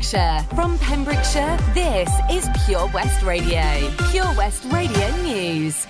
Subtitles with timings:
[0.00, 0.46] Pembrokeshire.
[0.54, 3.62] From Pembrokeshire, this is Pure West Radio.
[4.10, 5.86] Pure West Radio News.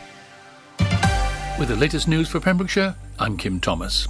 [1.59, 4.09] With the latest news for Pembrokeshire, I'm Kim Thomas.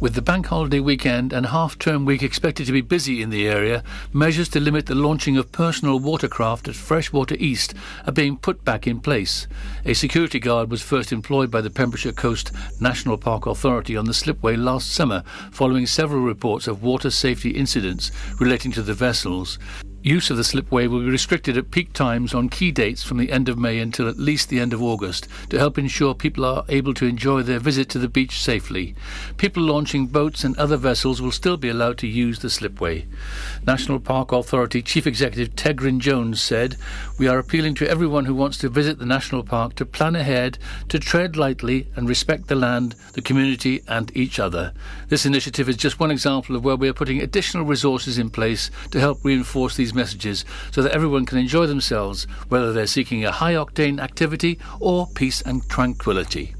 [0.00, 3.82] With the bank holiday weekend and half-term week expected to be busy in the area,
[4.12, 7.74] measures to limit the launching of personal watercraft at Freshwater East
[8.06, 9.48] are being put back in place.
[9.84, 14.14] A security guard was first employed by the Pembrokeshire Coast National Park Authority on the
[14.14, 19.58] slipway last summer following several reports of water safety incidents relating to the vessels.
[20.02, 23.32] Use of the slipway will be restricted at peak times on key dates from the
[23.32, 26.64] end of May until at least the end of August to help ensure people are
[26.68, 28.94] able to enjoy their visit to the beach safely.
[29.38, 33.06] People launching boats and other vessels will still be allowed to use the slipway.
[33.66, 36.76] National Park Authority Chief Executive Tegryn Jones said,
[37.18, 40.58] We are appealing to everyone who wants to visit the national park to plan ahead,
[40.90, 44.72] to tread lightly and respect the land, the community and each other.
[45.08, 48.70] This initiative is just one example of where we are putting additional resources in place
[48.92, 53.32] to help reinforce these messages so that everyone can enjoy themselves, whether they're seeking a
[53.32, 56.54] high octane activity or peace and tranquility.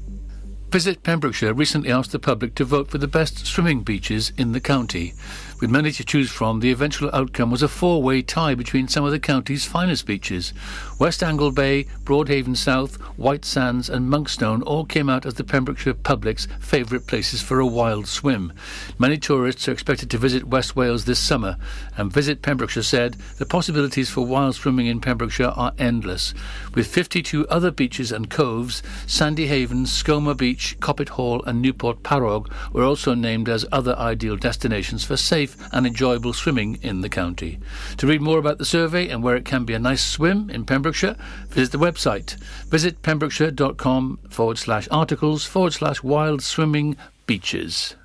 [0.71, 4.59] Visit Pembrokeshire recently asked the public to vote for the best swimming beaches in the
[4.61, 5.13] county.
[5.59, 9.03] With many to choose from, the eventual outcome was a four way tie between some
[9.03, 10.53] of the county's finest beaches.
[10.99, 15.95] West Angle Bay, Broadhaven South, White Sands, and Monkstone all came out as the Pembrokeshire
[15.95, 18.53] public's favourite places for a wild swim.
[18.97, 21.57] Many tourists are expected to visit West Wales this summer,
[21.97, 26.33] and Visit Pembrokeshire said the possibilities for wild swimming in Pembrokeshire are endless.
[26.73, 32.49] With 52 other beaches and coves, Sandy Haven, Skomer Beach, Coppet Hall, and Newport Parrog
[32.71, 37.59] were also named as other ideal destinations for safe and enjoyable swimming in the county.
[37.97, 40.65] To read more about the survey and where it can be a nice swim in
[40.65, 41.15] Pembrokeshire,
[41.49, 42.35] visit the website.
[42.65, 47.95] Visit pembrokeshire.com forward slash articles forward slash wild swimming beaches.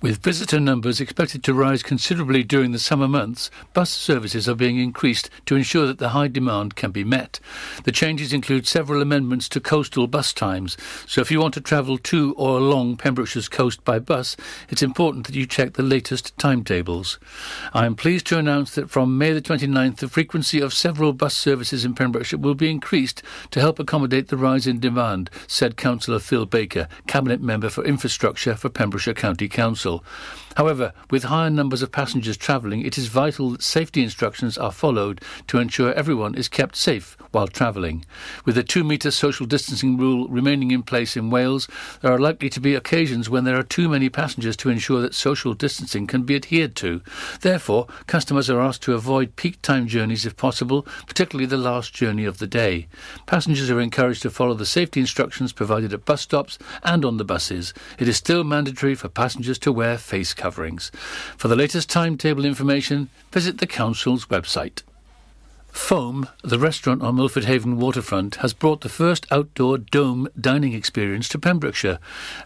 [0.00, 4.78] With visitor numbers expected to rise considerably during the summer months, bus services are being
[4.78, 7.40] increased to ensure that the high demand can be met.
[7.82, 11.98] The changes include several amendments to coastal bus times, so if you want to travel
[11.98, 14.36] to or along Pembrokeshire's coast by bus,
[14.68, 17.18] it's important that you check the latest timetables.
[17.74, 21.36] I am pleased to announce that from May the 29th, the frequency of several bus
[21.36, 23.20] services in Pembrokeshire will be increased
[23.50, 28.54] to help accommodate the rise in demand, said Councillor Phil Baker, Cabinet Member for Infrastructure
[28.54, 29.87] for Pembrokeshire County Council.
[29.88, 30.02] Council
[30.58, 35.22] However, with higher numbers of passengers travelling, it is vital that safety instructions are followed
[35.46, 38.04] to ensure everyone is kept safe while travelling.
[38.44, 41.68] With the two metre social distancing rule remaining in place in Wales,
[42.00, 45.14] there are likely to be occasions when there are too many passengers to ensure that
[45.14, 47.02] social distancing can be adhered to.
[47.40, 52.24] Therefore, customers are asked to avoid peak time journeys if possible, particularly the last journey
[52.24, 52.88] of the day.
[53.26, 57.24] Passengers are encouraged to follow the safety instructions provided at bus stops and on the
[57.24, 57.72] buses.
[58.00, 60.47] It is still mandatory for passengers to wear face coverings.
[61.36, 64.82] For the latest timetable information, visit the Council's website.
[65.70, 71.28] Foam, the restaurant on Milford Haven waterfront, has brought the first outdoor dome dining experience
[71.28, 71.98] to Pembrokeshire.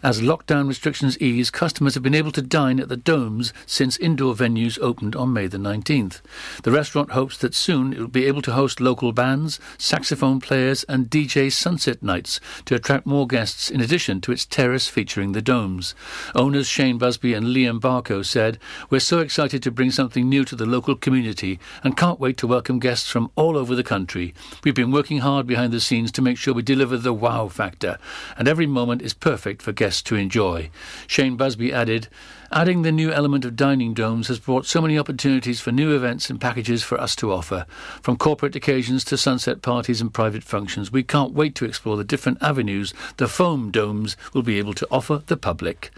[0.03, 4.35] As lockdown restrictions ease, customers have been able to dine at the domes since indoor
[4.35, 6.21] venues opened on May the 19th.
[6.63, 10.85] The restaurant hopes that soon it will be able to host local bands, saxophone players,
[10.85, 15.43] and DJ sunset nights to attract more guests in addition to its terrace featuring the
[15.43, 15.95] domes.
[16.35, 18.59] Owners Shane Busby and Liam Barco said,
[18.91, 22.47] We're so excited to bring something new to the local community and can't wait to
[22.47, 24.33] welcome guests from all over the country.
[24.65, 27.99] We've been working hard behind the scenes to make sure we deliver the wow factor,
[28.39, 30.71] and every moment is perfect for guests to enjoy.
[31.07, 32.09] Shane Busby added,
[32.51, 36.31] Adding the new element of dining domes has brought so many opportunities for new events
[36.31, 37.67] and packages for us to offer.
[38.03, 42.05] From corporate occasions to sunset parties and private functions, we can't wait to explore the
[42.05, 45.91] different avenues the foam domes will be able to offer the public.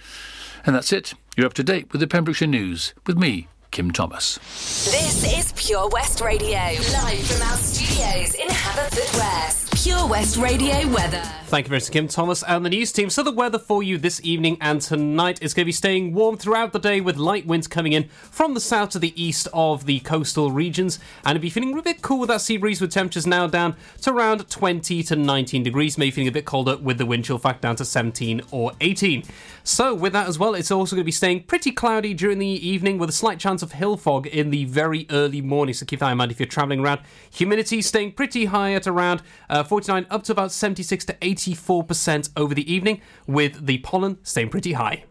[0.67, 1.15] And that's it.
[1.37, 4.37] You're up to date with the Pembrokeshire News with me, Kim Thomas.
[4.85, 9.64] This is Pure West Radio, live from our studios in Haverfordwest.
[9.77, 11.23] Pure West Radio weather.
[11.47, 13.11] Thank you very much, Kim Thomas and the news team.
[13.11, 16.37] So the weather for you this evening and tonight is going to be staying warm
[16.37, 19.87] throughout the day with light winds coming in from the south to the east of
[19.87, 22.93] the coastal regions, and it'll be feeling a bit cool with that sea breeze with
[22.93, 26.99] temperatures now down to around 20 to 19 degrees, maybe feeling a bit colder with
[26.99, 29.25] the wind chill fact down to 17 or 18.
[29.65, 32.47] So with that as well, it's also going to be staying pretty cloudy during the
[32.47, 35.75] evening with a slight chance of hill fog in the very early morning.
[35.75, 37.01] So keep that in mind if you're travelling around.
[37.33, 42.55] Humidity staying pretty high at around uh, 49 up to about 76 to 84% over
[42.55, 45.05] the evening, with the pollen staying pretty high.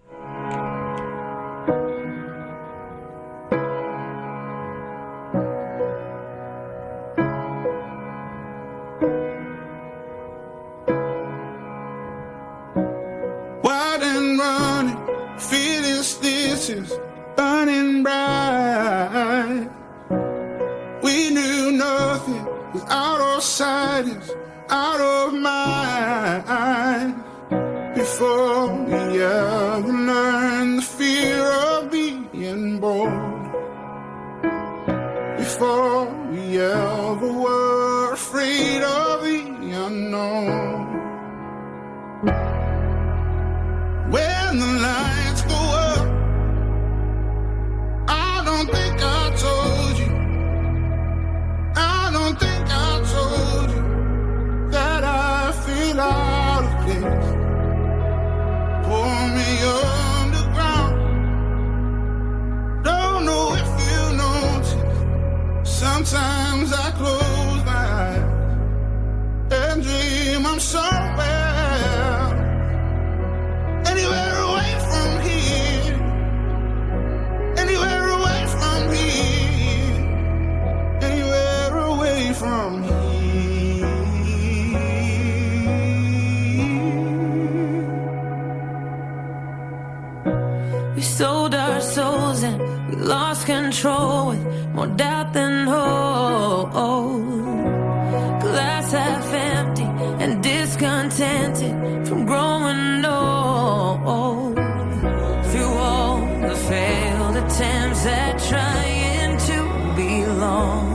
[107.54, 110.88] sometimes I trying to belong.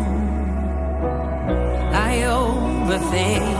[1.93, 3.58] I overthink.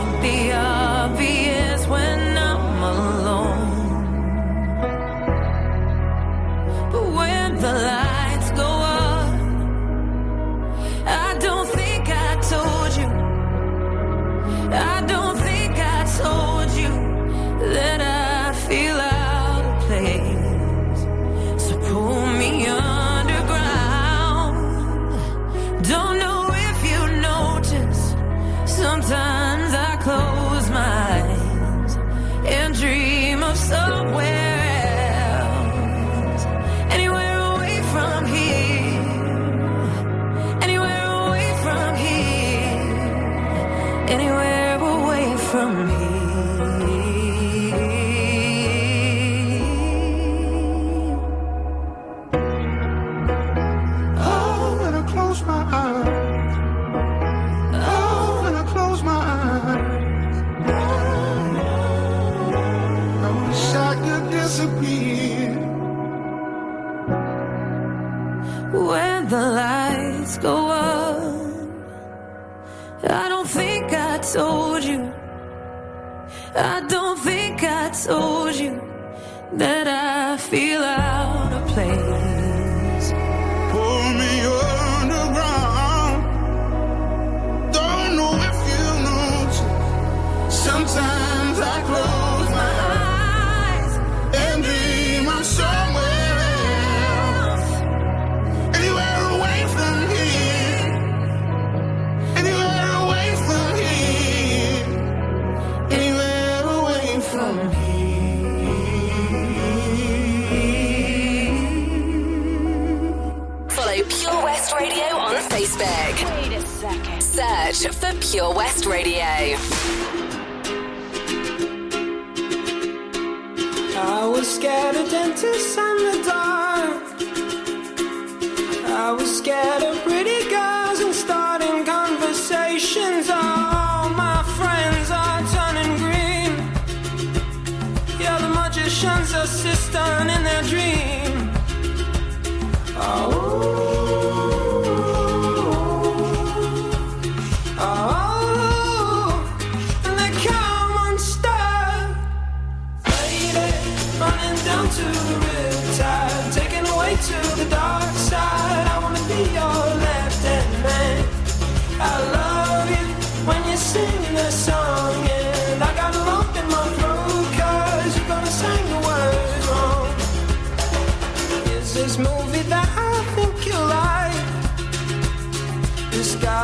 [118.31, 119.38] Pure West Radio.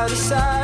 [0.06, 0.55] out of sight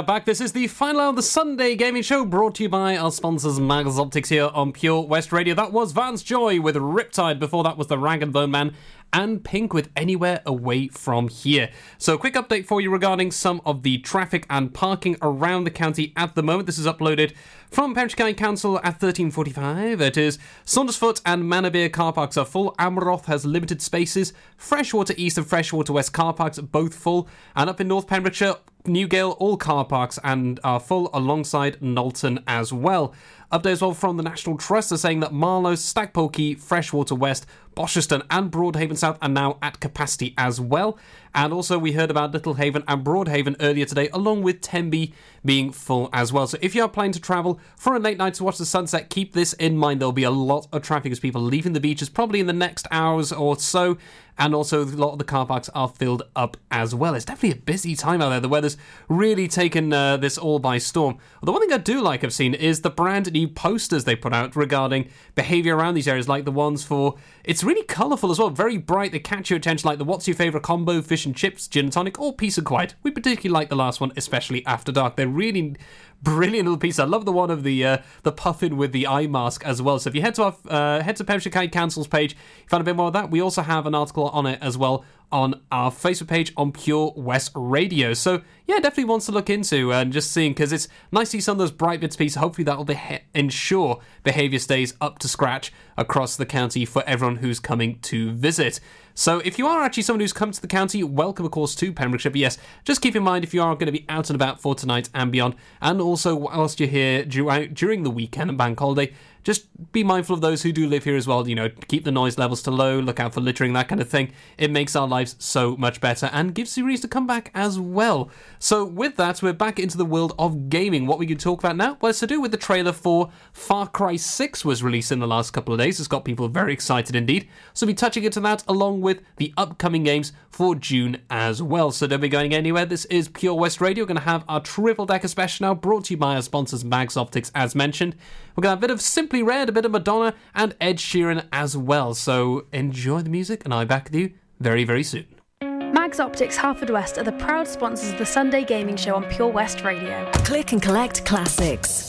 [0.00, 0.24] are back.
[0.24, 3.12] This is the final hour of the Sunday Gaming Show brought to you by our
[3.12, 5.54] sponsors Mags Optics here on Pure West Radio.
[5.54, 7.38] That was Vance Joy with Riptide.
[7.38, 8.72] Before that was the Rag and Bone Man
[9.12, 11.70] and Pink with Anywhere Away From Here.
[11.98, 15.70] So, a quick update for you regarding some of the traffic and parking around the
[15.70, 16.66] county at the moment.
[16.66, 17.34] This is uploaded
[17.70, 20.00] from Pembrokeshire County Council at 13.45.
[20.00, 22.74] It is Saundersfoot and Manorbier car parks are full.
[22.78, 24.32] Amroth has limited spaces.
[24.56, 27.28] Freshwater East and Freshwater West car parks both full.
[27.54, 28.54] And up in North Pembrokeshire,
[28.84, 33.14] Newgale, all car parks and are full alongside Nolton as well.
[33.52, 37.46] Update as well from the National Trust are saying that Marloes, Stackpole Quay, Freshwater West,
[37.74, 40.98] Bosherston and Broadhaven South are now at capacity as well.
[41.34, 46.08] And also we heard about Littlehaven and Broadhaven earlier today, along with Tenby being full
[46.12, 46.46] as well.
[46.46, 49.10] So if you are planning to travel for a late night to watch the sunset,
[49.10, 50.00] keep this in mind.
[50.00, 52.86] There'll be a lot of traffic as people leaving the beaches probably in the next
[52.90, 53.96] hours or so.
[54.38, 57.14] And also, a lot of the car parks are filled up as well.
[57.14, 58.40] It's definitely a busy time out there.
[58.40, 58.76] The weather's
[59.08, 61.18] really taken uh, this all by storm.
[61.42, 64.32] The one thing I do like I've seen is the brand new posters they put
[64.32, 67.16] out regarding behaviour around these areas, like the ones for.
[67.44, 69.12] It's really colourful as well, very bright.
[69.12, 71.92] They catch your attention, like the What's Your Favourite Combo, Fish and Chips, Gin and
[71.92, 72.94] Tonic, or Peace and Quiet.
[73.02, 75.16] We particularly like the last one, especially After Dark.
[75.16, 75.76] They're really
[76.22, 76.98] brilliant little piece.
[76.98, 79.98] I love the one of the uh, the puffin with the eye mask as well.
[79.98, 82.80] So if you head to our uh, head to Pembrokeshire County Council's page, you find
[82.80, 83.30] a bit more of that.
[83.30, 87.14] We also have an article on it as well on our Facebook page on Pure
[87.16, 88.14] West Radio.
[88.14, 91.40] So yeah, definitely wants to look into and just seeing because it's nice to see
[91.40, 92.36] some of those bright bits pieces.
[92.36, 97.36] Hopefully that will be- ensure behaviour stays up to scratch across the county for everyone
[97.36, 98.80] who's coming to visit.
[99.14, 101.92] So if you are actually someone who's come to the county, welcome of course to
[101.92, 102.30] Pembrokeshire.
[102.30, 104.60] But yes, just keep in mind if you are going to be out and about
[104.60, 109.12] for tonight and beyond, and also whilst you're here during the weekend and bank holiday,
[109.42, 111.48] just be mindful of those who do live here as well.
[111.48, 114.08] You know, keep the noise levels to low, look out for littering, that kind of
[114.08, 114.32] thing.
[114.58, 117.78] It makes our lives so much better and gives you reason to come back as
[117.78, 118.30] well.
[118.58, 121.06] So, with that, we're back into the world of gaming.
[121.06, 121.96] What we can talk about now?
[122.00, 125.26] Well, it's to do with the trailer for Far Cry 6 was released in the
[125.26, 125.98] last couple of days.
[125.98, 127.48] It's got people very excited indeed.
[127.72, 131.90] So, we'll be touching into that along with the upcoming games for June as well.
[131.90, 132.84] So, don't be going anywhere.
[132.84, 134.04] This is Pure West Radio.
[134.04, 136.84] We're going to have our triple decker special now brought to you by our sponsors,
[136.84, 138.14] Mags Optics, as mentioned.
[138.56, 139.00] We're going to have a bit of
[139.30, 142.14] Simply Red, a bit of Madonna, and Ed Sheeran as well.
[142.14, 145.24] So enjoy the music, and I'll be back with you very, very soon.
[145.62, 149.50] Mags Optics Harford West are the proud sponsors of the Sunday Gaming Show on Pure
[149.50, 150.28] West Radio.
[150.32, 152.08] Click and collect classics.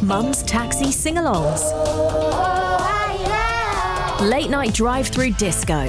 [0.00, 1.60] Mum's taxi sing alongs.
[4.20, 5.86] Late night drive through disco.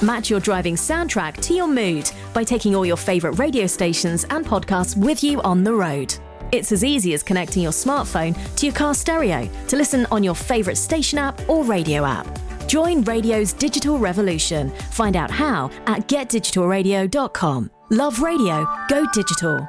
[0.00, 4.46] Match your driving soundtrack to your mood by taking all your favourite radio stations and
[4.46, 6.14] podcasts with you on the road.
[6.56, 10.34] It's as easy as connecting your smartphone to your car stereo to listen on your
[10.34, 12.26] favourite station app or radio app.
[12.66, 14.70] Join radio's digital revolution.
[14.90, 17.70] Find out how at getdigitalradio.com.
[17.90, 19.68] Love radio, go digital.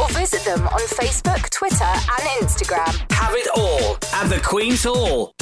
[0.00, 3.12] or visit them on Facebook, Twitter, and Instagram.
[3.12, 5.34] Have it all at the Queen's Hall.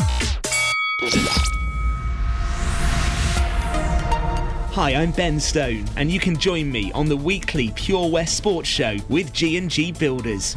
[4.72, 8.68] Hi, I'm Ben Stone, and you can join me on the weekly Pure West Sports
[8.68, 10.56] Show with G&G Builders.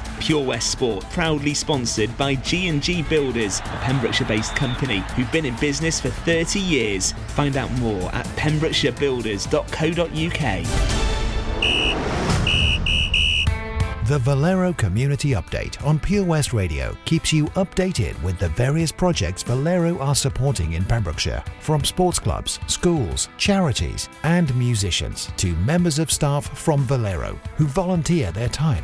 [0.21, 5.99] Pure West Sport, proudly sponsored by G&G Builders, a Pembrokeshire-based company who've been in business
[5.99, 7.13] for 30 years.
[7.29, 11.11] Find out more at pembrokeshirebuilders.co.uk.
[14.07, 19.41] The Valero Community Update on Pure West Radio keeps you updated with the various projects
[19.41, 26.11] Valero are supporting in Pembrokeshire, from sports clubs, schools, charities, and musicians to members of
[26.11, 28.83] staff from Valero who volunteer their time.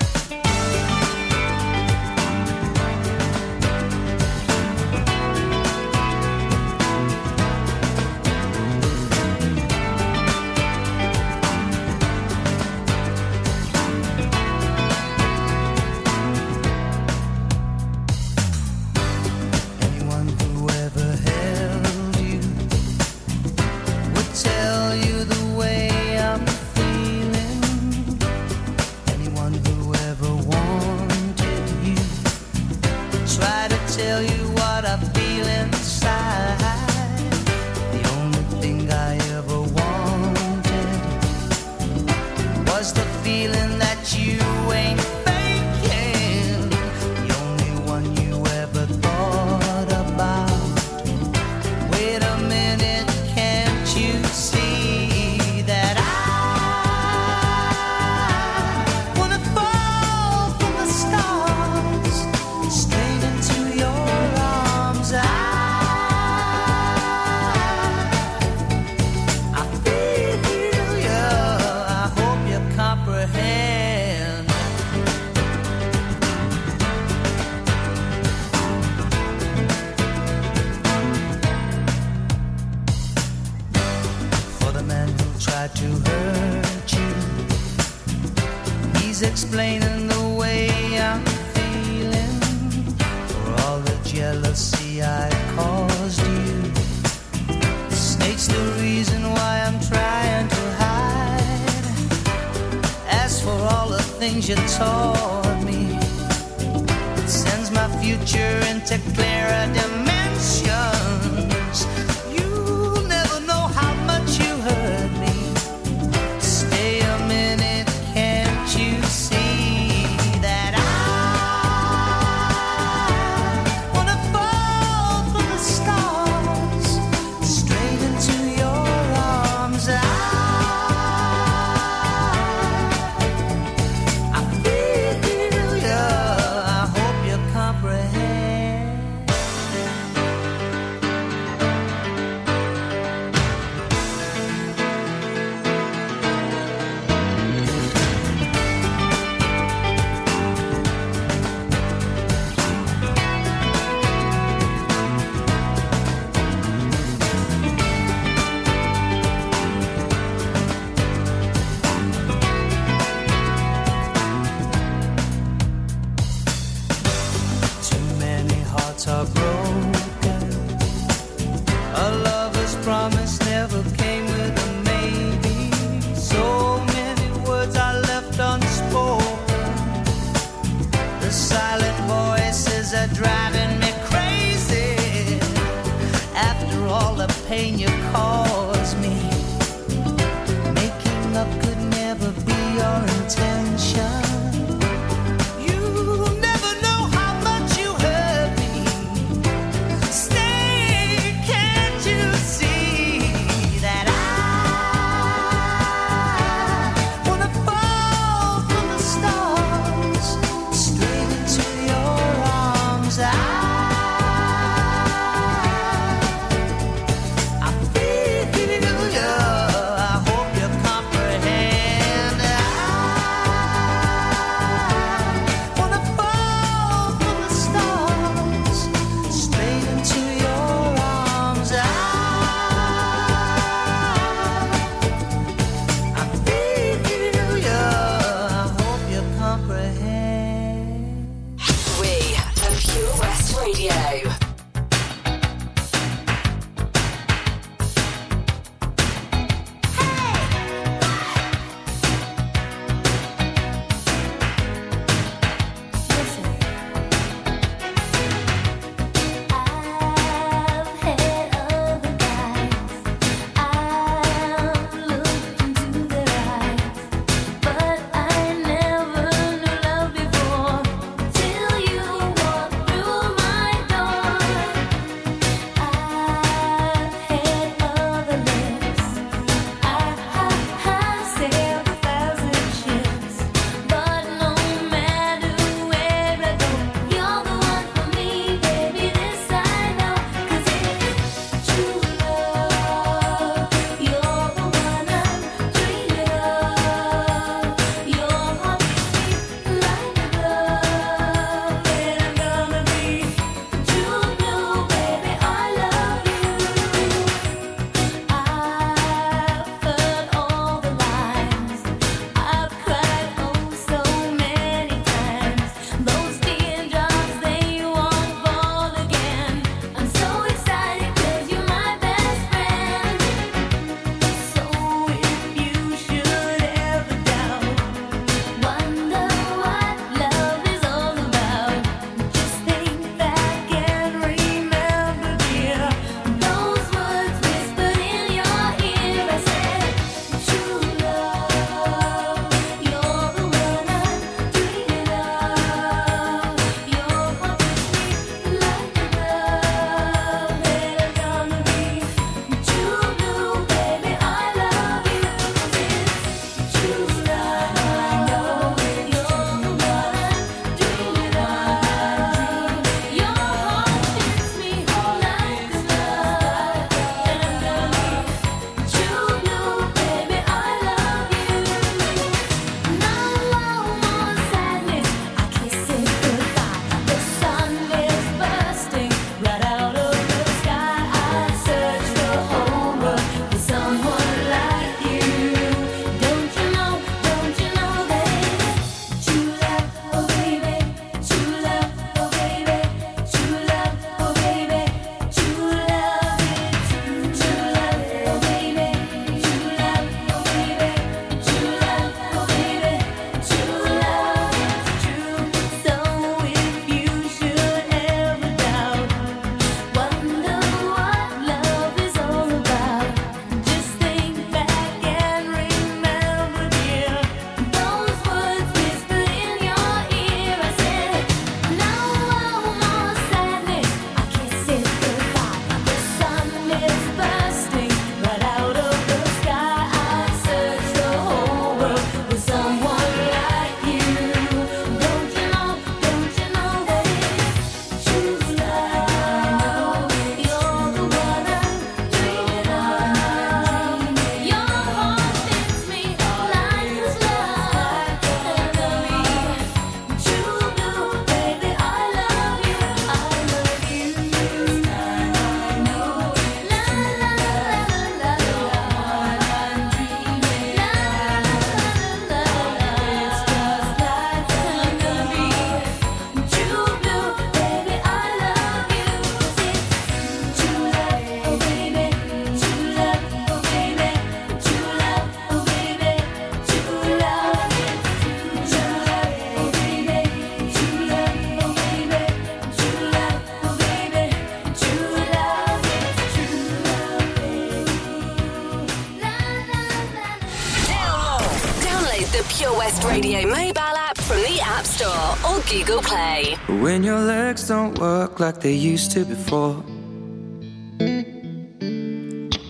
[492.49, 496.55] Pure West Radio mobile app from the App Store or Google Play.
[496.81, 499.83] When your legs don't work like they used to before.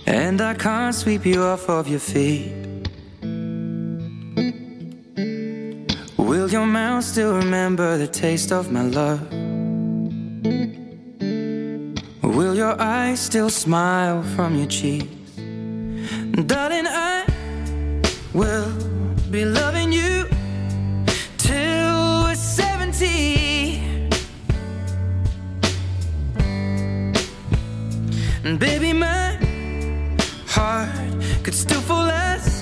[0.07, 2.51] And I can't sweep you off of your feet.
[6.17, 9.21] Will your mouth still remember the taste of my love?
[12.23, 15.07] Will your eyes still smile from your cheeks?
[16.45, 17.25] Darling, I
[18.33, 18.90] will
[19.31, 20.27] be loving you
[21.37, 23.79] till we're 70.
[28.43, 29.37] And baby, my
[30.47, 30.89] heart
[31.43, 32.61] could still fall as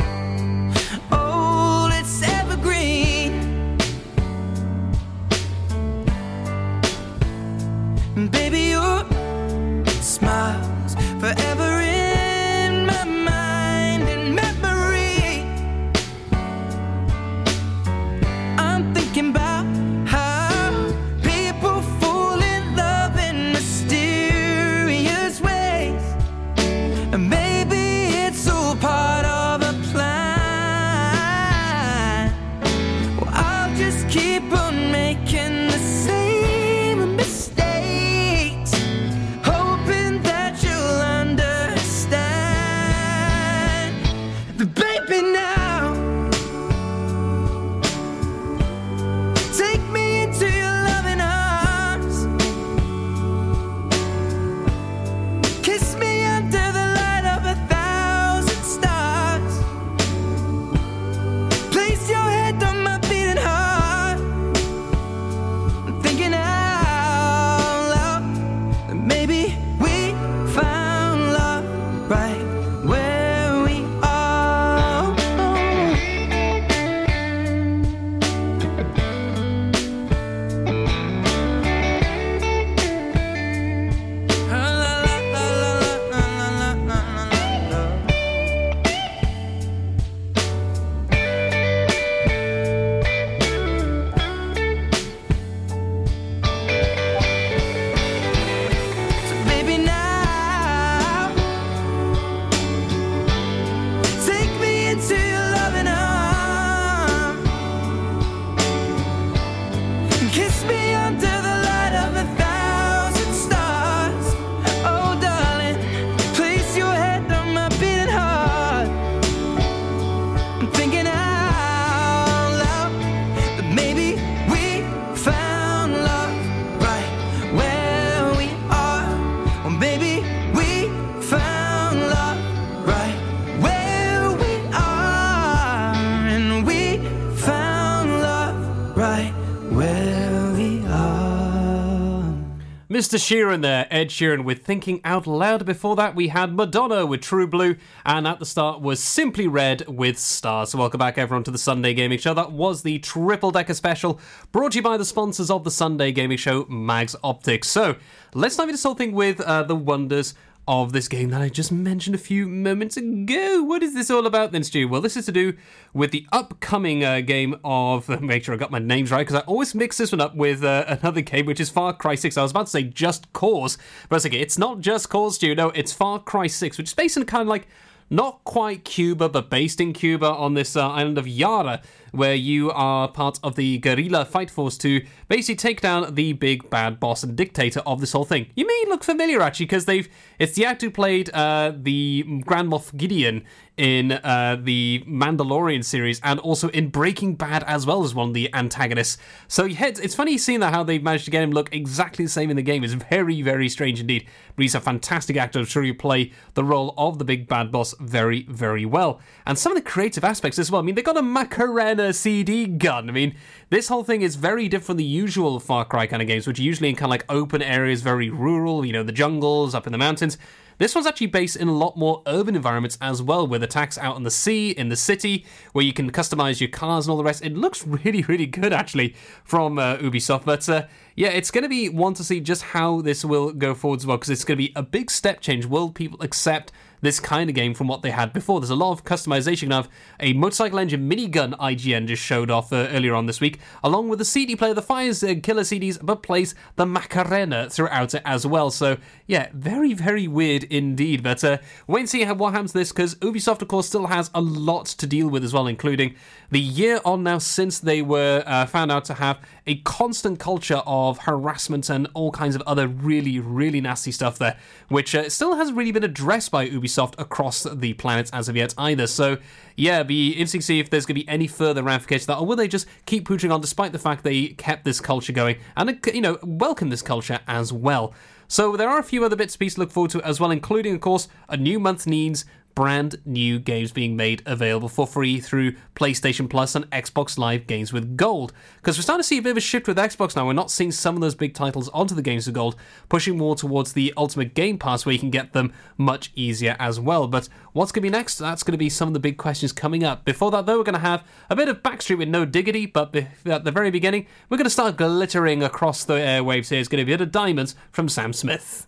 [143.01, 143.17] Mr.
[143.17, 145.65] Sheeran there, Ed Sheeran with Thinking Out Loud.
[145.65, 149.87] Before that, we had Madonna with True Blue, and at the start was Simply Red
[149.87, 150.69] with Stars.
[150.69, 152.35] So, welcome back, everyone, to the Sunday Gaming Show.
[152.35, 154.19] That was the Triple Decker Special,
[154.51, 157.69] brought to you by the sponsors of the Sunday Gaming Show, Mags Optics.
[157.69, 157.95] So,
[158.35, 160.35] let's dive into something with uh, the wonders
[160.67, 163.63] of this game that I just mentioned a few moments ago.
[163.63, 164.87] What is this all about then, Stu?
[164.87, 165.53] Well, this is to do
[165.93, 168.07] with the upcoming uh, game of.
[168.21, 170.63] Make sure I got my names right because I always mix this one up with
[170.63, 172.37] uh, another game, which is Far Cry 6.
[172.37, 175.35] I was about to say Just Cause, but I was like, it's not Just Cause,
[175.35, 175.55] Stu.
[175.55, 177.67] No, it's Far Cry 6, which is based in kind of like
[178.11, 182.71] not quite Cuba, but based in Cuba on this uh, island of Yara, where you
[182.71, 187.23] are part of the guerrilla fight force to basically take down the big bad boss
[187.23, 188.47] and dictator of this whole thing.
[188.55, 190.07] You may look familiar actually, because they've
[190.39, 193.43] it's the actor who played uh, the Grand Moff Gideon
[193.77, 198.33] in uh, the Mandalorian series and also in Breaking Bad as well as one of
[198.33, 199.17] the antagonists.
[199.47, 202.29] So yeah, it's, funny seeing that how they've managed to get him look exactly the
[202.29, 202.83] same in the game.
[202.83, 204.27] It's very, very strange indeed.
[204.55, 205.59] But he's a fantastic actor.
[205.59, 209.19] I'm sure you play the role of the big bad boss very, very well.
[209.47, 210.81] And some of the creative aspects as well.
[210.81, 213.09] I mean, they got a Macarena CD gun.
[213.09, 213.35] I mean,
[213.69, 216.59] this whole thing is very different from the usual Far Cry kind of games, which
[216.59, 219.85] are usually in kind of like open areas, very rural, you know, the jungles, up
[219.85, 220.37] in the mountains.
[220.81, 224.15] This one's actually based in a lot more urban environments as well, with attacks out
[224.15, 227.23] on the sea, in the city, where you can customize your cars and all the
[227.23, 227.45] rest.
[227.45, 231.69] It looks really, really good actually from uh, Ubisoft, but uh, yeah, it's going to
[231.69, 234.57] be one to see just how this will go forward as well, because it's going
[234.57, 235.67] to be a big step change.
[235.67, 238.59] Will people accept this kind of game from what they had before.
[238.59, 239.63] There's a lot of customization.
[239.63, 243.41] You can have a motorcycle engine minigun IGN just showed off uh, earlier on this
[243.41, 247.69] week, along with the CD player that fires uh, killer CDs but plays the Macarena
[247.69, 248.71] throughout it as well.
[248.71, 251.23] So yeah, very very weird indeed.
[251.23, 254.07] But uh, wait and see how what happens to this because Ubisoft of course still
[254.07, 256.15] has a lot to deal with as well, including
[256.51, 260.81] the year on now since they were uh, found out to have a constant culture
[260.85, 264.57] of harassment and all kinds of other really really nasty stuff there,
[264.89, 268.73] which uh, still hasn't really been addressed by Ubisoft across the planet as of yet
[268.77, 269.07] either.
[269.07, 269.37] So,
[269.75, 272.45] yeah, be interesting to see if there's going to be any further ramifications that, or
[272.45, 275.99] will they just keep pushing on despite the fact they kept this culture going and,
[276.13, 278.13] you know, welcome this culture as well.
[278.47, 280.51] So there are a few other bits and pieces to look forward to as well,
[280.51, 282.43] including, of course, a new month needs
[282.75, 287.93] brand new games being made available for free through PlayStation Plus and Xbox Live Games
[287.93, 288.53] with Gold.
[288.77, 290.45] Because we're starting to see a bit of a shift with Xbox now.
[290.45, 292.75] We're not seeing some of those big titles onto the Games with Gold,
[293.09, 296.99] pushing more towards the Ultimate Game Pass where you can get them much easier as
[296.99, 297.27] well.
[297.27, 298.37] But what's going to be next?
[298.37, 300.25] That's going to be some of the big questions coming up.
[300.25, 303.15] Before that, though, we're going to have a bit of Blackstreet with No Diggity, but
[303.45, 306.79] at the very beginning, we're going to start glittering across the airwaves here.
[306.79, 308.87] It's going to be a bit of Diamonds from Sam Smith.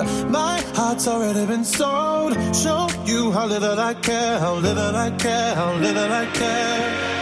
[0.00, 2.32] My heart's already been sold.
[2.54, 7.12] Show you how little I care, how little I care, how little I care.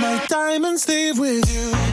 [0.00, 1.91] My diamonds leave with you.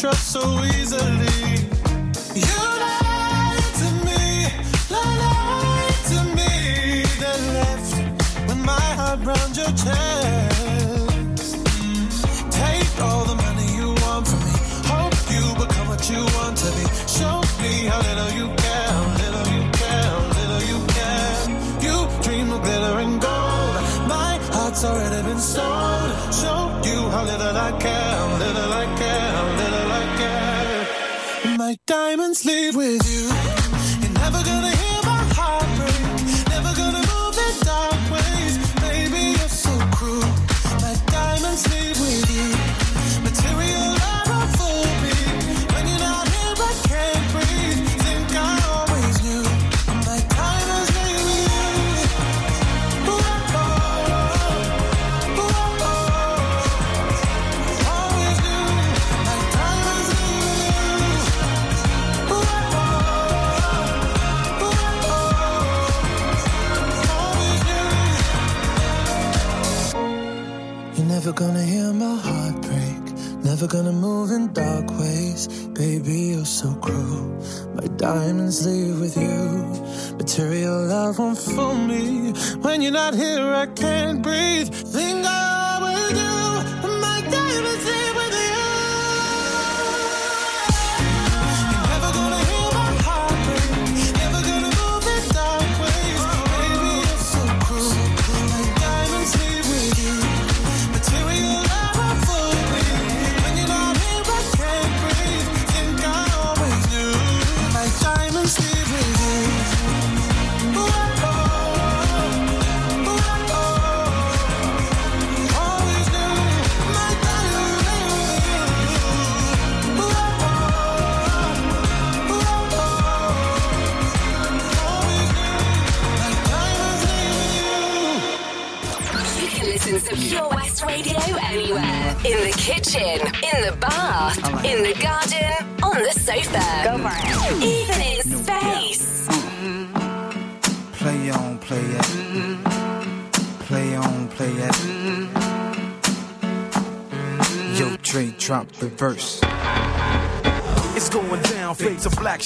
[0.00, 1.68] Trust so easily.
[2.34, 4.48] You lied to me,
[4.88, 7.92] lied to me, then left
[8.48, 11.56] with my heart round your chest.
[12.50, 13.39] Take all the
[32.44, 33.49] leave with you.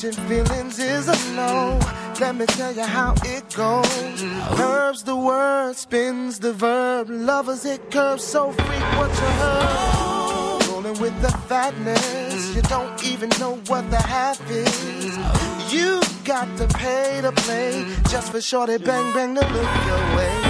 [0.00, 1.78] Catching feelings is a no.
[2.20, 4.22] Let me tell you how it goes.
[4.56, 7.10] Curves the word, spins the verb.
[7.10, 10.66] Lovers it curves so frequent you heard.
[10.68, 15.18] Rolling with the fatness, you don't even know what the half is.
[15.70, 20.49] You got to pay to play just for shorty bang bang to look your way.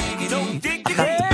[0.97, 1.30] Yeah.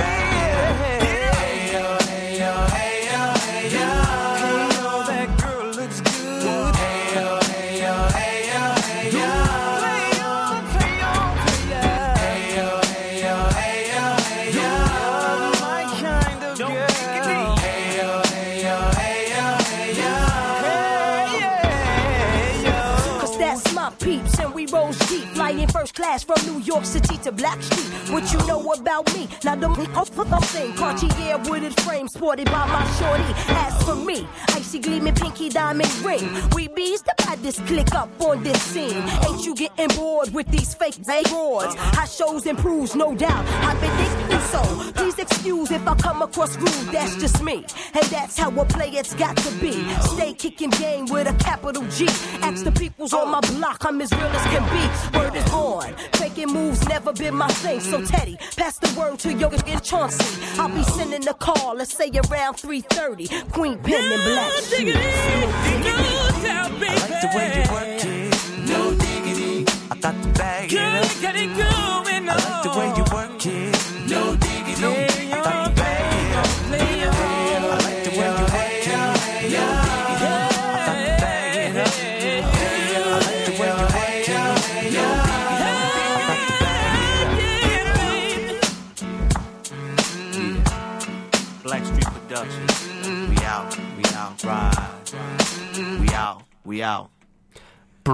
[26.24, 28.12] From New York City to Blackstreet.
[28.12, 29.28] What you know about me?
[29.44, 33.32] Now the off for the thing, Cartier wooded frame sported by my shorty.
[33.54, 36.28] As for me, icy gleaming pinky diamond ring.
[36.54, 39.02] We bees the baddest click up on this scene.
[39.26, 41.74] Ain't you getting bored with these fake awards?
[41.76, 43.46] High shows improves, no doubt.
[43.64, 44.92] I've been thinking so.
[44.94, 47.64] Please excuse if I come across rude, that's just me.
[47.94, 49.72] And that's how a player's got to be.
[50.00, 52.06] Stay kicking game with a capital G.
[52.42, 55.18] Ask the peoples on my block, I'm as real as can be.
[55.18, 55.94] Word is born.
[56.16, 57.80] Faking moves never been my thing.
[57.80, 60.24] So Teddy, pass the word to your and Chauncey.
[60.58, 63.28] I'll be sending a call, let's say around 3:30.
[63.52, 64.96] Queen Pen and Black Shoes.
[66.80, 68.34] I like the way you work it.
[68.68, 69.66] No diggity.
[69.90, 70.84] I got to bag it up.
[70.84, 71.68] I like the way you work it.
[71.68, 72.07] No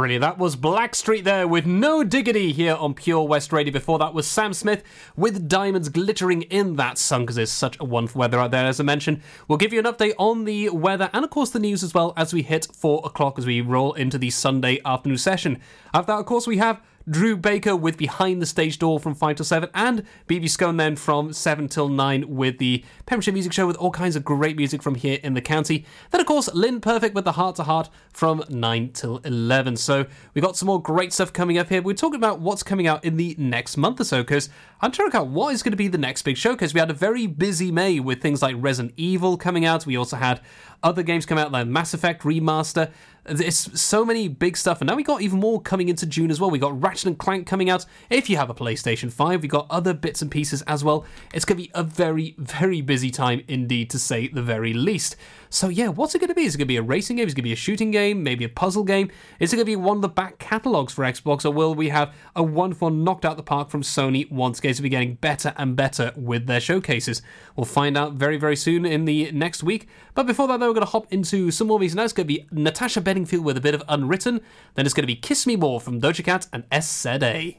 [0.04, 3.72] That was Blackstreet there with No Diggity here on Pure West Radio.
[3.72, 4.84] Before that was Sam Smith
[5.16, 8.78] with Diamonds glittering in that sun because there's such a wonderful weather out there, as
[8.78, 9.22] I mentioned.
[9.48, 12.12] We'll give you an update on the weather and, of course, the news as well
[12.18, 15.58] as we hit four o'clock as we roll into the Sunday afternoon session.
[15.94, 19.36] After that, of course, we have Drew Baker with Behind the Stage Door from 5
[19.36, 23.66] till 7, and BB Scone then from 7 till 9 with the Pembrokeshire Music Show
[23.66, 25.84] with all kinds of great music from here in the county.
[26.10, 29.76] Then, of course, Lynn Perfect with the Heart to Heart from 9 till 11.
[29.76, 31.82] So, we've got some more great stuff coming up here.
[31.82, 34.48] We're talking about what's coming out in the next month or so, because
[34.80, 36.80] I'm trying to out what is going to be the next big show, because we
[36.80, 39.86] had a very busy May with things like Resident Evil coming out.
[39.86, 40.40] We also had
[40.84, 42.92] other games come out like Mass Effect Remaster.
[43.26, 46.38] It's so many big stuff, and now we got even more coming into June as
[46.38, 46.50] well.
[46.50, 47.86] We got Ratchet and Clank coming out.
[48.10, 51.06] If you have a PlayStation 5, we got other bits and pieces as well.
[51.32, 55.16] It's going to be a very, very busy time indeed, to say the very least.
[55.48, 56.42] So yeah, what's it going to be?
[56.42, 57.26] Is it going to be a racing game?
[57.26, 58.22] Is it going to be a shooting game?
[58.22, 59.10] Maybe a puzzle game?
[59.40, 61.88] Is it going to be one of the back catalogs for Xbox, or will we
[61.88, 65.54] have a wonderful knocked out the park from Sony once again to be getting better
[65.56, 67.22] and better with their showcases?
[67.56, 69.88] We'll find out very, very soon in the next week.
[70.14, 71.96] But before that, though, going to hop into some more music.
[71.96, 74.40] Now it's going to be Natasha Bedingfield with a bit of Unwritten.
[74.74, 77.58] Then it's going to be Kiss Me More from Doja Cat and SZA.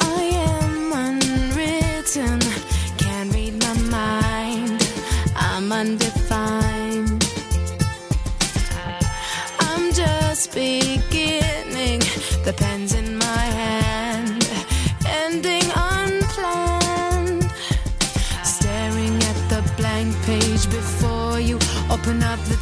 [0.00, 2.40] I am unwritten,
[2.98, 4.88] can't read my mind.
[5.34, 6.25] I'm undefined.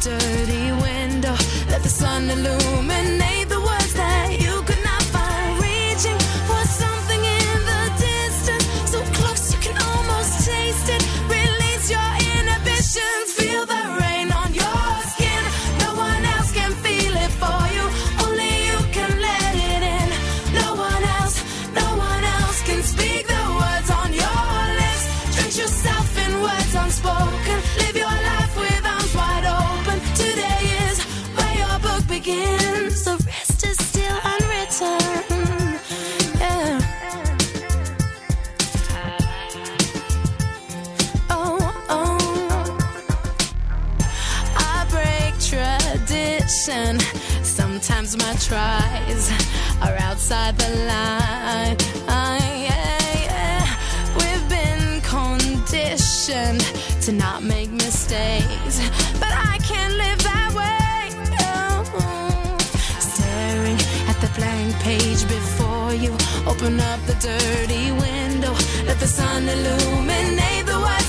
[0.05, 1.35] Dirty window,
[1.67, 2.84] let the sun illuminate
[48.47, 49.31] tries
[49.81, 51.75] are outside the line.
[52.07, 52.37] Ah,
[52.67, 53.65] yeah, yeah.
[54.19, 56.61] We've been conditioned
[57.05, 58.77] to not make mistakes,
[59.19, 60.99] but I can't live that way.
[61.41, 62.57] Oh.
[62.99, 63.79] Staring
[64.11, 66.11] at the blank page before you,
[66.45, 68.53] open up the dirty window,
[68.85, 71.04] let the sun illuminate the words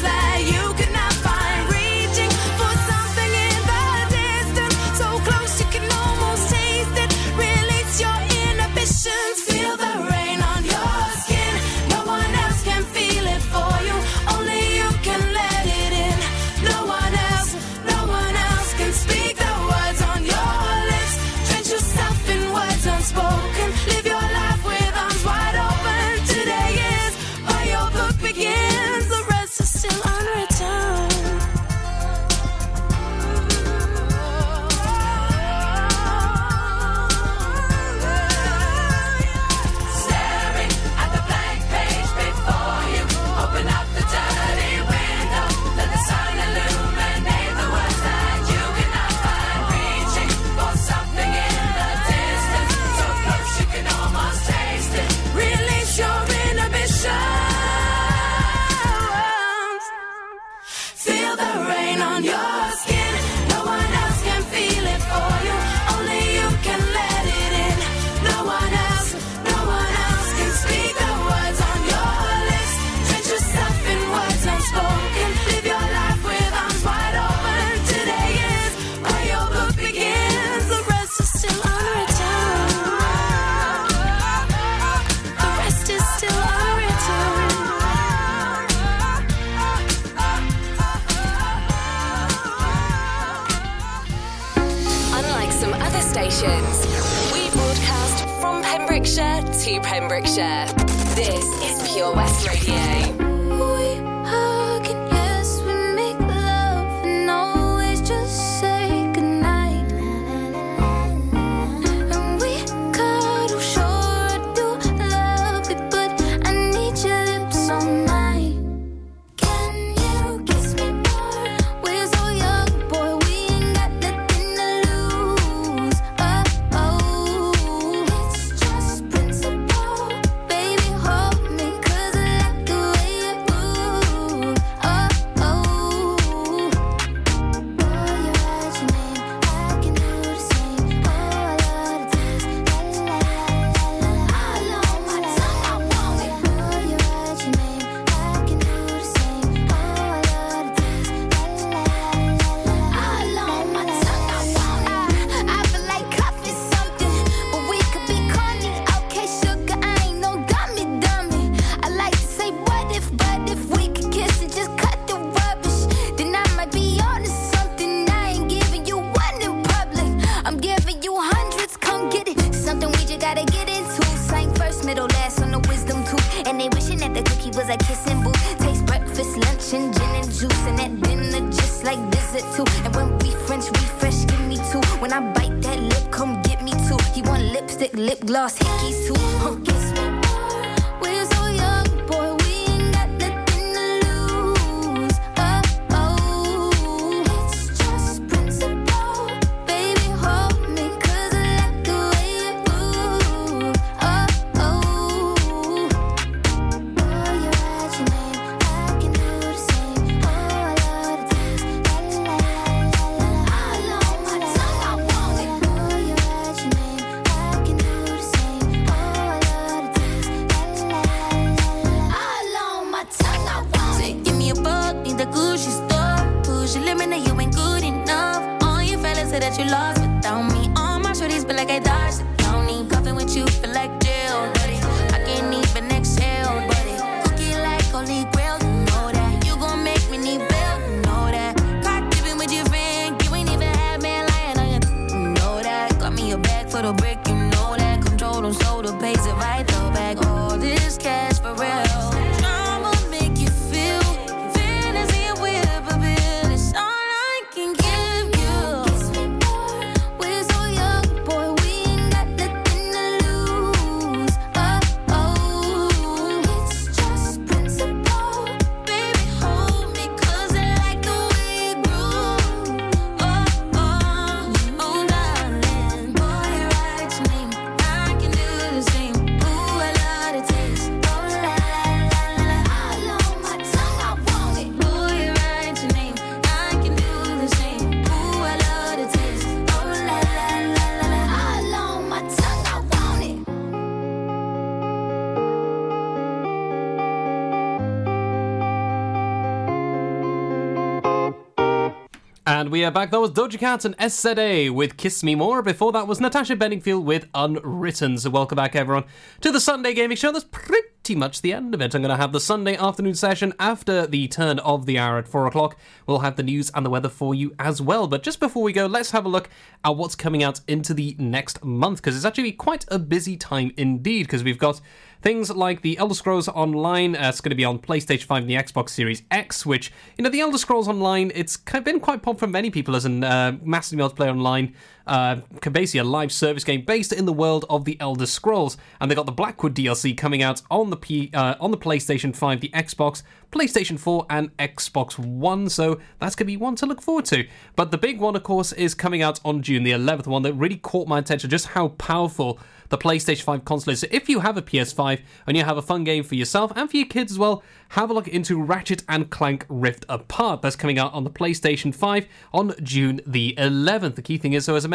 [302.92, 303.10] back.
[303.10, 305.62] That was Doja Cat and SZA with Kiss Me More.
[305.62, 308.18] Before that was Natasha Bedingfield with Unwritten.
[308.18, 309.04] So, welcome back, everyone,
[309.40, 310.32] to the Sunday Gaming Show.
[310.32, 311.94] That's pretty much the end of it.
[311.94, 315.26] I'm going to have the Sunday afternoon session after the turn of the hour at
[315.28, 315.78] 4 o'clock.
[316.06, 318.06] We'll have the news and the weather for you as well.
[318.06, 319.48] But just before we go, let's have a look
[319.84, 323.72] at what's coming out into the next month because it's actually quite a busy time
[323.76, 324.80] indeed because we've got
[325.26, 328.48] Things like the Elder Scrolls Online, uh, it's going to be on PlayStation 5 and
[328.48, 332.38] the Xbox Series X, which, you know, the Elder Scrolls Online, it's been quite popular
[332.38, 334.72] for many people as a uh, massively multiplayer online,
[335.06, 335.36] uh,
[335.70, 338.76] basically a live service game based in the world of the Elder Scrolls.
[339.00, 342.34] And they got the Blackwood DLC coming out on the P, uh, on the PlayStation
[342.34, 345.68] 5, the Xbox, PlayStation 4, and Xbox One.
[345.68, 347.46] So that's going to be one to look forward to.
[347.74, 350.54] But the big one, of course, is coming out on June the 11th, one that
[350.54, 354.00] really caught my attention, just how powerful the PlayStation 5 console is.
[354.00, 356.90] So if you have a PS5 and you have a fun game for yourself and
[356.90, 360.62] for your kids as well, have a look into Ratchet and Clank Rift Apart.
[360.62, 364.16] That's coming out on the PlayStation 5 on June the 11th.
[364.16, 364.88] The key thing is, so as I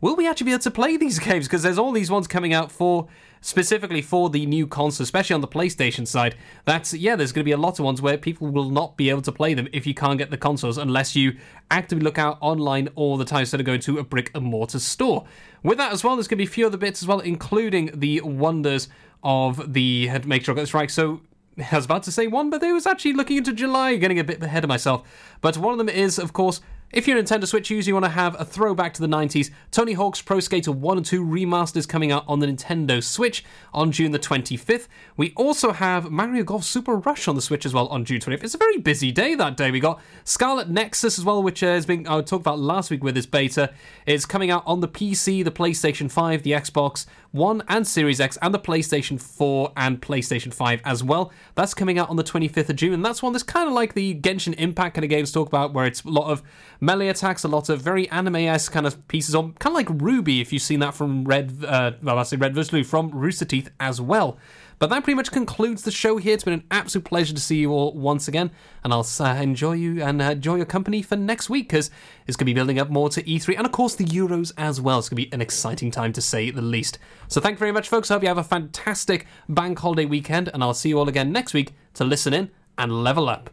[0.00, 1.46] will we actually be able to play these games?
[1.46, 3.08] Because there's all these ones coming out for
[3.40, 6.34] specifically for the new console, especially on the PlayStation side.
[6.64, 9.10] That's yeah, there's going to be a lot of ones where people will not be
[9.10, 11.36] able to play them if you can't get the consoles unless you
[11.70, 14.78] actively look out online all the time instead of going to a brick and mortar
[14.78, 15.24] store.
[15.62, 17.90] With that as well, there's going to be a few other bits as well, including
[17.94, 18.88] the wonders
[19.22, 20.10] of the.
[20.24, 20.90] Make sure I got this right.
[20.90, 21.20] So
[21.58, 24.24] I was about to say one, but I was actually looking into July, getting a
[24.24, 25.36] bit ahead of myself.
[25.40, 26.60] But one of them is, of course,
[26.90, 29.50] if you're a Nintendo Switch user, you want to have a throwback to the 90s,
[29.70, 33.92] Tony Hawk's Pro Skater 1 and 2 remasters coming out on the Nintendo Switch on
[33.92, 34.88] June the 25th.
[35.14, 38.42] We also have Mario Golf Super Rush on the Switch as well on June 25th.
[38.42, 39.70] It's a very busy day that day.
[39.70, 43.04] We got Scarlet Nexus as well, which uh, has been I talked about last week
[43.04, 43.74] with this beta.
[44.06, 47.04] It's coming out on the PC, the PlayStation 5, the Xbox
[47.38, 51.32] One and Series X, and the PlayStation 4 and PlayStation 5 as well.
[51.54, 53.94] That's coming out on the 25th of June, and that's one that's kind of like
[53.94, 56.42] the Genshin Impact kind of games talk about, where it's a lot of
[56.80, 60.42] melee attacks, a lot of very anime-esque kind of pieces on, kind of like RWBY,
[60.42, 62.70] if you've seen that from Red, uh, well, I say Red vs.
[62.70, 64.36] Blue, from Rooster Teeth as well.
[64.78, 66.34] But that pretty much concludes the show here.
[66.34, 68.50] It's been an absolute pleasure to see you all once again,
[68.84, 71.90] and I'll uh, enjoy you and uh, enjoy your company for next week because
[72.26, 74.80] it's going to be building up more to E3 and of course the Euros as
[74.80, 75.00] well.
[75.00, 76.98] It's going to be an exciting time to say the least.
[77.26, 78.10] So thank you very much, folks.
[78.10, 81.32] I hope you have a fantastic bank holiday weekend, and I'll see you all again
[81.32, 83.50] next week to listen in and level up.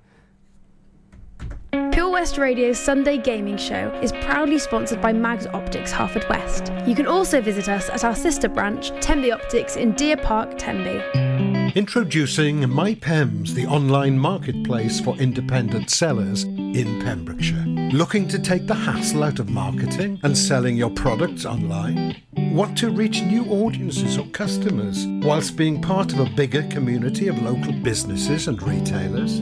[2.16, 6.88] West Radio's Sunday Gaming Show is proudly sponsored by Mags Optics Haverfordwest.
[6.88, 11.04] You can also visit us at our sister branch, Tenby Optics in Deer Park, Tenby.
[11.78, 17.66] Introducing MyPems, the online marketplace for independent sellers in Pembrokeshire.
[17.92, 22.16] Looking to take the hassle out of marketing and selling your products online?
[22.38, 27.42] Want to reach new audiences or customers whilst being part of a bigger community of
[27.42, 29.42] local businesses and retailers?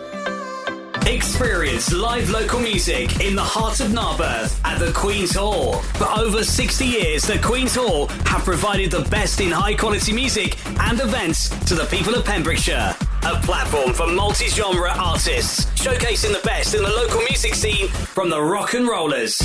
[1.11, 5.73] Experience live local music in the heart of Narberth at the Queen's Hall.
[5.99, 10.55] For over 60 years, the Queen's Hall have provided the best in high quality music
[10.79, 12.95] and events to the people of Pembrokeshire.
[13.23, 18.29] A platform for multi genre artists, showcasing the best in the local music scene from
[18.29, 19.39] the rock and rollers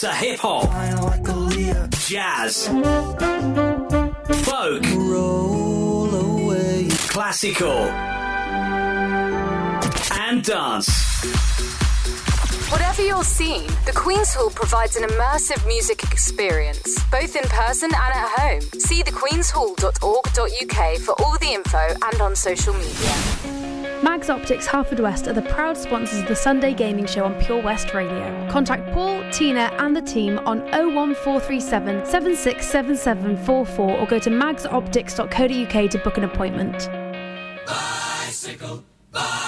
[0.00, 0.70] to hip hop,
[2.00, 2.66] jazz,
[4.44, 4.82] folk,
[7.10, 8.17] classical
[10.28, 10.88] and dance.
[12.70, 18.14] Whatever your scene, the Queen's Hall provides an immersive music experience, both in person and
[18.14, 18.60] at home.
[18.60, 23.14] See thequeenshall.org.uk for all the info and on social media.
[24.02, 27.94] Mags Optics Haverfordwest are the proud sponsors of the Sunday Gaming Show on Pure West
[27.94, 28.48] Radio.
[28.50, 36.18] Contact Paul, Tina, and the team on 01437 767744 or go to magsoptics.co.uk to book
[36.18, 36.88] an appointment.
[37.66, 39.47] Bicycle, bicycle,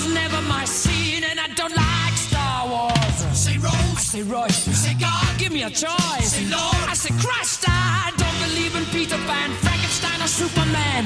[4.11, 6.31] say Rose, I say You say God, give me a choice.
[6.35, 7.63] Say Lord, I say Christ.
[7.67, 11.03] I don't believe in Peter Pan, Frankenstein, or Superman.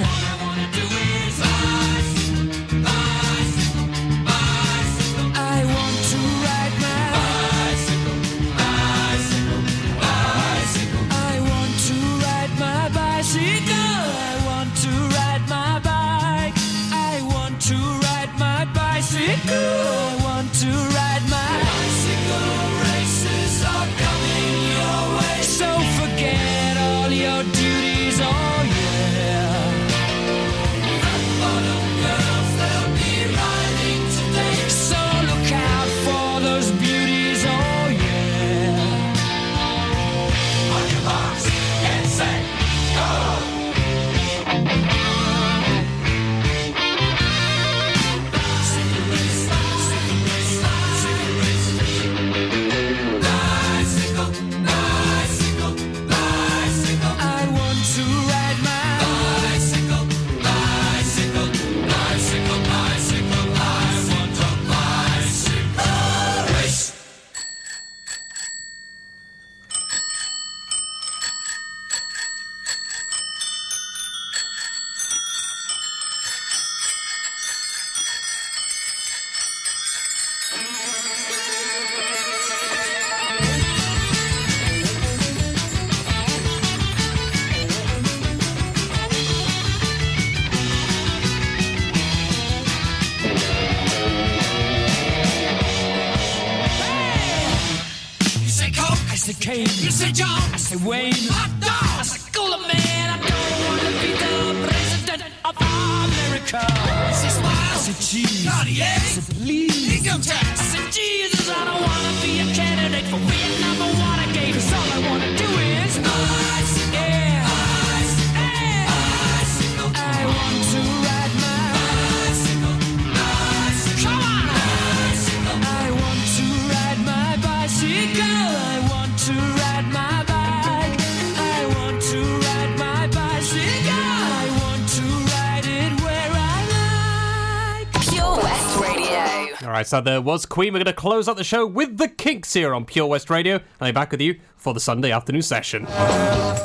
[140.01, 140.73] there was Queen.
[140.73, 143.59] We're going to close out the show with the Kinks here on Pure West Radio.
[143.79, 145.83] I'll be back with you for the Sunday afternoon session.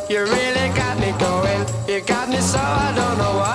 [0.08, 1.66] You really got me going.
[1.88, 3.49] You got me so I don't know why.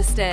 [0.00, 0.20] Manchester.